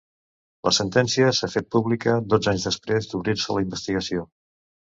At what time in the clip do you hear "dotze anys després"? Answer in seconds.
2.33-3.13